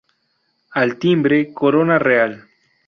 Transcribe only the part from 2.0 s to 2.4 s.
Real.